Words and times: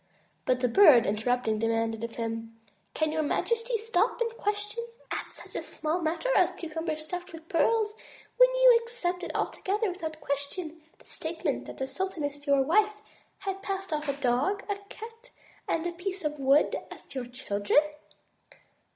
But 0.45 0.61
the 0.61 0.67
Bird, 0.67 1.05
interrupting, 1.05 1.59
demanded 1.59 2.03
of 2.03 2.15
him: 2.15 2.59
"Can 2.95 3.11
your 3.11 3.21
majesty 3.21 3.77
stop 3.77 4.19
and 4.19 4.35
question 4.35 4.83
at 5.11 5.31
such 5.31 5.55
a 5.55 5.61
small 5.61 6.01
matter 6.01 6.31
as 6.35 6.53
cucumbers 6.55 7.03
stuffed 7.03 7.31
with 7.33 7.47
pearls, 7.47 7.93
when 8.37 8.49
you 8.49 8.79
accepted 8.81 9.31
altogether 9.35 9.91
without 9.91 10.19
question 10.19 10.81
the 10.97 11.05
state 11.05 11.45
ment 11.45 11.65
that 11.65 11.77
the 11.77 11.85
sultaness 11.85 12.47
your 12.47 12.63
wife, 12.63 12.95
had 13.37 13.61
passed 13.61 13.93
off 13.93 14.09
a 14.09 14.13
dog, 14.19 14.63
a 14.67 14.79
cat, 14.89 15.29
and 15.67 15.85
a 15.85 15.91
piece 15.91 16.23
of 16.25 16.39
wood 16.39 16.75
as 16.89 17.13
your 17.13 17.27
children?" 17.27 17.83